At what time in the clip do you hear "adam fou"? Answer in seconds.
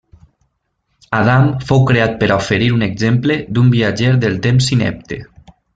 1.17-1.83